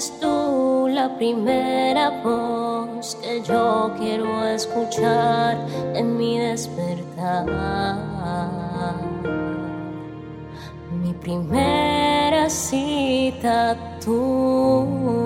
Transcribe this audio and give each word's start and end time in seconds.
eres 0.00 0.18
tú 0.18 0.88
la 0.88 1.14
primera 1.18 2.22
voz 2.24 3.18
que 3.20 3.42
yo 3.42 3.92
quiero 3.98 4.46
escuchar 4.46 5.58
en 5.94 6.16
mi 6.16 6.38
despertar. 6.38 7.44
Mi 11.02 11.12
primera 11.12 12.48
cita 12.48 13.76
tú. 14.02 15.19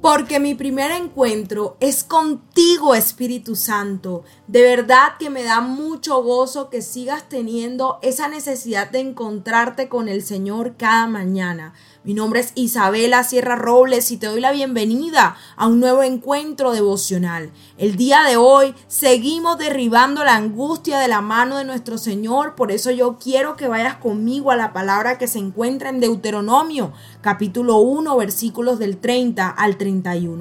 Porque 0.00 0.40
mi 0.40 0.54
primer 0.54 0.92
encuentro 0.92 1.76
es 1.78 2.04
contigo, 2.04 2.94
Espíritu 2.94 3.54
Santo. 3.54 4.24
De 4.46 4.62
verdad 4.62 5.18
que 5.18 5.28
me 5.28 5.42
da 5.42 5.60
mucho 5.60 6.22
gozo 6.22 6.70
que 6.70 6.80
sigas 6.80 7.28
teniendo 7.28 7.98
esa 8.00 8.26
necesidad 8.26 8.90
de 8.90 9.00
encontrarte 9.00 9.90
con 9.90 10.08
el 10.08 10.22
Señor 10.22 10.76
cada 10.78 11.06
mañana. 11.06 11.74
Mi 12.02 12.14
nombre 12.14 12.40
es 12.40 12.52
Isabela 12.54 13.24
Sierra 13.24 13.56
Robles 13.56 14.10
y 14.10 14.16
te 14.16 14.28
doy 14.28 14.40
la 14.40 14.52
bienvenida 14.52 15.36
a 15.54 15.66
un 15.66 15.80
nuevo 15.80 16.02
encuentro 16.02 16.72
devocional. 16.72 17.50
El 17.76 17.96
día 17.96 18.22
de 18.22 18.38
hoy 18.38 18.74
seguimos 18.88 19.58
derribando 19.58 20.24
la 20.24 20.34
angustia 20.34 20.98
de 20.98 21.08
la 21.08 21.20
mano 21.20 21.58
de 21.58 21.66
nuestro 21.66 21.98
Señor, 21.98 22.54
por 22.54 22.72
eso 22.72 22.90
yo 22.90 23.18
quiero 23.18 23.54
que 23.54 23.68
vayas 23.68 23.96
conmigo 23.96 24.50
a 24.50 24.56
la 24.56 24.72
palabra 24.72 25.18
que 25.18 25.28
se 25.28 25.40
encuentra 25.40 25.90
en 25.90 26.00
Deuteronomio, 26.00 26.94
capítulo 27.20 27.76
1, 27.80 28.16
versículos 28.16 28.78
del 28.78 28.96
30 28.96 29.50
al 29.50 29.76
31. 29.76 29.89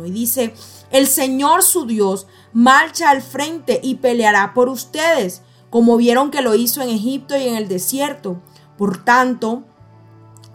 Y 0.05 0.11
dice, 0.11 0.53
el 0.91 1.07
Señor 1.07 1.63
su 1.63 1.85
Dios 1.85 2.27
marcha 2.53 3.09
al 3.09 3.21
frente 3.21 3.79
y 3.83 3.95
peleará 3.95 4.53
por 4.53 4.69
ustedes, 4.69 5.41
como 5.69 5.97
vieron 5.97 6.31
que 6.31 6.41
lo 6.41 6.55
hizo 6.55 6.81
en 6.81 6.89
Egipto 6.89 7.37
y 7.37 7.47
en 7.47 7.55
el 7.55 7.67
desierto. 7.67 8.41
Por 8.77 9.03
tanto, 9.03 9.63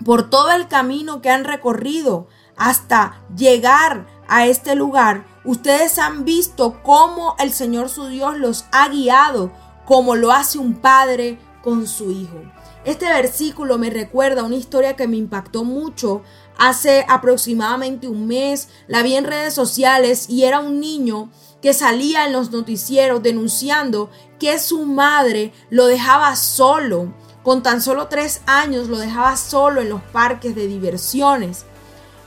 por 0.05 0.31
todo 0.31 0.53
el 0.53 0.69
camino 0.69 1.21
que 1.21 1.31
han 1.31 1.45
recorrido 1.45 2.27
hasta 2.57 3.23
llegar 3.37 4.07
a 4.29 4.47
este 4.47 4.75
lugar, 4.75 5.27
ustedes 5.45 5.99
han 5.99 6.25
visto 6.25 6.83
cómo 6.83 7.37
el 7.39 7.53
Señor 7.53 7.89
su 7.89 8.07
Dios 8.07 8.39
los 8.39 8.65
ha 8.73 8.89
guiado, 8.89 9.53
como 9.85 10.15
lo 10.15 10.33
hace 10.33 10.59
un 10.59 10.75
padre 10.75 11.39
con 11.63 11.87
su 11.87 12.11
hijo. 12.11 12.41
Este 12.85 13.07
versículo 13.07 13.79
me 13.79 13.89
recuerda 13.89 14.45
una 14.45 14.57
historia 14.57 14.95
que 14.95 15.09
me 15.09 15.17
impactó 15.17 15.65
mucho 15.65 16.23
hace 16.59 17.05
aproximadamente 17.09 18.09
un 18.09 18.27
mes. 18.27 18.69
La 18.87 19.03
vi 19.03 19.17
en 19.17 19.25
redes 19.25 19.55
sociales 19.55 20.29
y 20.29 20.45
era 20.45 20.61
un 20.61 20.81
niño 20.81 21.31
que 21.63 21.75
salía 21.75 22.27
en 22.27 22.33
los 22.33 22.51
noticieros 22.51 23.23
denunciando 23.23 24.11
que 24.39 24.59
su 24.59 24.85
madre 24.85 25.53
lo 25.71 25.87
dejaba 25.87 26.37
solo 26.37 27.13
con 27.45 27.63
tan 27.63 27.83
solo 27.83 28.09
tres 28.09 28.41
años 28.47 28.89
lo 28.89 28.97
dejaba 28.97 29.37
solo 29.37 29.83
en 29.83 29.91
los 29.91 30.01
parques 30.01 30.55
de 30.55 30.67
diversiones. 30.67 31.67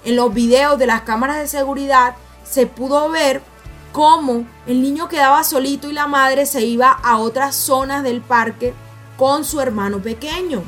En 0.05 0.15
los 0.15 0.31
videos 0.31 0.77
de 0.77 0.85
las 0.85 1.01
cámaras 1.01 1.37
de 1.37 1.47
seguridad 1.47 2.15
se 2.43 2.67
pudo 2.67 3.09
ver 3.09 3.41
cómo 3.91 4.45
el 4.67 4.81
niño 4.81 5.09
quedaba 5.09 5.43
solito 5.43 5.89
y 5.89 5.93
la 5.93 6.05
madre 6.05 6.45
se 6.45 6.63
iba 6.63 6.91
a 6.91 7.17
otras 7.17 7.55
zonas 7.55 8.03
del 8.03 8.21
parque 8.21 8.75
con 9.17 9.43
su 9.43 9.59
hermano 9.59 10.03
pequeño. 10.03 10.61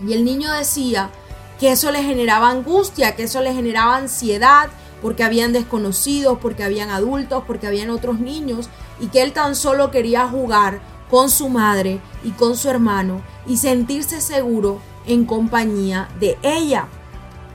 Y 0.00 0.12
el 0.12 0.24
niño 0.24 0.52
decía 0.52 1.10
que 1.58 1.72
eso 1.72 1.90
le 1.90 2.02
generaba 2.02 2.50
angustia, 2.50 3.16
que 3.16 3.24
eso 3.24 3.40
le 3.40 3.54
generaba 3.54 3.96
ansiedad, 3.96 4.68
porque 5.00 5.24
habían 5.24 5.52
desconocidos, 5.52 6.38
porque 6.40 6.64
habían 6.64 6.90
adultos, 6.90 7.44
porque 7.46 7.66
habían 7.66 7.90
otros 7.90 8.18
niños, 8.18 8.68
y 9.00 9.08
que 9.08 9.22
él 9.22 9.32
tan 9.32 9.54
solo 9.54 9.90
quería 9.90 10.26
jugar 10.28 10.80
con 11.10 11.30
su 11.30 11.48
madre 11.48 12.00
y 12.24 12.30
con 12.30 12.56
su 12.56 12.68
hermano 12.68 13.22
y 13.46 13.58
sentirse 13.58 14.20
seguro 14.20 14.80
en 15.06 15.24
compañía 15.24 16.08
de 16.18 16.38
ella. 16.42 16.88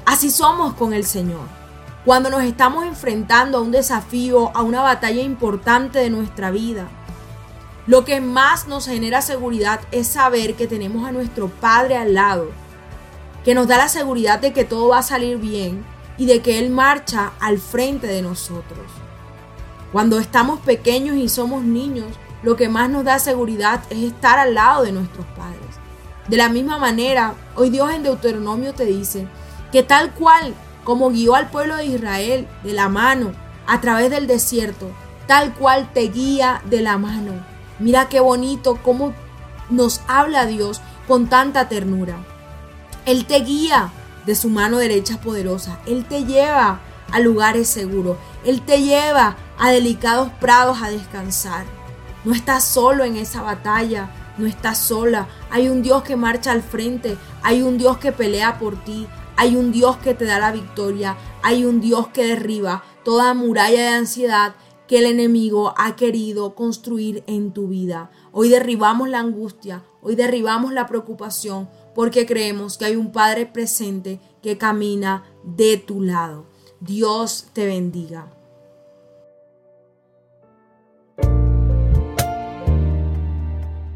Así 0.06 0.32
somos 0.32 0.74
con 0.74 0.94
el 0.94 1.06
Señor. 1.06 1.42
Cuando 2.06 2.30
nos 2.30 2.44
estamos 2.44 2.86
enfrentando 2.86 3.58
a 3.58 3.62
un 3.62 3.72
desafío, 3.72 4.56
a 4.56 4.64
una 4.64 4.82
batalla 4.82 5.22
importante 5.22 6.00
de 6.00 6.10
nuestra 6.10 6.50
vida, 6.50 6.88
lo 7.88 8.06
que 8.06 8.22
más 8.22 8.68
nos 8.68 8.88
genera 8.88 9.22
seguridad 9.22 9.82
es 9.92 10.08
saber 10.08 10.56
que 10.56 10.68
tenemos 10.68 11.08
a 11.08 11.12
nuestro 11.12 11.50
Padre 11.50 11.98
al 11.98 12.14
lado, 12.14 12.50
que 13.44 13.56
nos 13.56 13.68
da 13.68 13.78
la 13.78 13.90
seguridad 13.90 14.40
de 14.40 14.54
que 14.54 14.66
todo 14.66 14.90
va 14.90 15.00
a 15.00 15.04
salir 15.04 15.38
bien 15.38 15.84
y 16.18 16.26
de 16.26 16.42
que 16.42 16.60
Él 16.60 16.70
marcha 16.70 17.32
al 17.40 17.58
frente 17.58 18.08
de 18.08 18.22
nosotros. 18.22 18.86
Cuando 19.92 20.20
estamos 20.20 20.60
pequeños 20.60 21.18
y 21.18 21.28
somos 21.28 21.64
niños, 21.64 22.08
lo 22.44 22.56
que 22.56 22.70
más 22.70 22.90
nos 22.90 23.04
da 23.04 23.20
seguridad 23.20 23.82
es 23.90 24.00
estar 24.00 24.40
al 24.40 24.54
lado 24.54 24.84
de 24.84 24.92
nuestros 24.92 25.26
padres. 25.38 25.60
De 26.28 26.38
la 26.38 26.50
misma 26.50 26.78
manera, 26.78 27.34
hoy 27.56 27.70
Dios 27.70 27.92
en 27.94 28.04
Deuteronomio 28.04 28.74
te 28.74 28.86
dice 28.86 29.28
que 29.72 29.84
tal 29.84 30.14
cual 30.14 30.54
como 30.84 31.10
guió 31.10 31.36
al 31.36 31.50
pueblo 31.50 31.76
de 31.76 31.86
Israel 31.86 32.48
de 32.64 32.74
la 32.74 32.90
mano 32.90 33.32
a 33.68 33.82
través 33.82 34.10
del 34.10 34.28
desierto, 34.28 34.90
tal 35.28 35.54
cual 35.54 35.92
te 35.94 36.02
guía 36.02 36.62
de 36.66 36.82
la 36.82 36.98
mano. 36.98 37.34
Mira 37.80 38.10
qué 38.10 38.20
bonito 38.20 38.80
cómo 38.84 39.14
nos 39.70 40.02
habla 40.08 40.46
Dios 40.46 40.82
con 41.08 41.28
tanta 41.28 41.68
ternura. 41.70 42.18
Él 43.06 43.26
te 43.26 43.40
guía 43.40 43.92
de 44.26 44.36
su 44.36 44.50
mano 44.50 44.78
derecha 44.78 45.20
poderosa. 45.22 45.80
Él 45.86 46.06
te 46.06 46.26
lleva 46.26 46.80
a 47.12 47.20
lugares 47.20 47.68
seguros. 47.68 48.18
Él 48.46 48.62
te 48.62 48.82
lleva 48.82 49.38
a 49.58 49.72
delicados 49.72 50.30
prados 50.40 50.82
a 50.82 50.90
descansar. 50.90 51.66
No 52.24 52.34
estás 52.34 52.64
solo 52.64 53.04
en 53.04 53.18
esa 53.18 53.42
batalla, 53.42 54.12
no 54.38 54.46
estás 54.46 54.78
sola. 54.78 55.28
Hay 55.50 55.70
un 55.70 55.82
Dios 55.82 56.04
que 56.04 56.16
marcha 56.16 56.52
al 56.52 56.62
frente, 56.62 57.18
hay 57.44 57.62
un 57.62 57.78
Dios 57.78 57.98
que 57.98 58.12
pelea 58.12 58.60
por 58.60 58.84
ti, 58.84 59.08
hay 59.36 59.56
un 59.56 59.72
Dios 59.72 59.98
que 59.98 60.14
te 60.14 60.26
da 60.26 60.40
la 60.40 60.52
victoria, 60.52 61.18
hay 61.42 61.66
un 61.66 61.82
Dios 61.82 62.10
que 62.10 62.26
derriba 62.26 62.84
toda 63.04 63.34
muralla 63.34 63.82
de 63.82 63.88
ansiedad 63.96 64.54
que 64.88 65.00
el 65.00 65.06
enemigo 65.06 65.74
ha 65.78 65.96
querido 65.96 66.54
construir 66.54 67.24
en 67.26 67.54
tu 67.54 67.68
vida. 67.68 68.12
Hoy 68.32 68.50
derribamos 68.50 69.10
la 69.10 69.20
angustia, 69.20 69.84
hoy 70.02 70.16
derribamos 70.16 70.74
la 70.74 70.86
preocupación 70.86 71.70
porque 71.94 72.26
creemos 72.26 72.78
que 72.78 72.86
hay 72.86 72.96
un 72.96 73.12
Padre 73.12 73.46
presente 73.46 74.20
que 74.42 74.58
camina 74.58 75.24
de 75.44 75.78
tu 75.78 76.02
lado. 76.02 76.46
Dios 76.80 77.48
te 77.54 77.66
bendiga. 77.66 78.28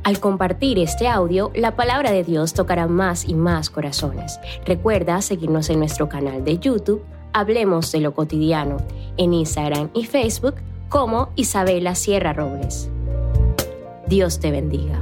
Al 0.04 0.20
compartir 0.20 0.78
este 0.78 1.08
audio, 1.08 1.52
la 1.56 1.76
palabra 1.76 2.12
de 2.12 2.24
Dios 2.24 2.54
tocará 2.54 2.86
más 2.86 3.28
y 3.28 3.34
más 3.34 3.72
corazones. 3.72 4.40
Recuerda 4.64 5.20
seguirnos 5.22 5.72
en 5.72 5.80
nuestro 5.80 6.08
canal 6.10 6.44
de 6.44 6.60
YouTube, 6.60 7.04
Hablemos 7.38 7.92
de 7.92 8.00
lo 8.00 8.14
cotidiano, 8.14 8.78
en 9.18 9.34
Instagram 9.34 9.90
y 9.94 10.06
Facebook 10.06 10.56
como 10.88 11.34
Isabela 11.36 11.94
Sierra 11.94 12.32
Robles. 12.32 12.90
Dios 14.08 14.40
te 14.40 14.52
bendiga. 14.52 15.02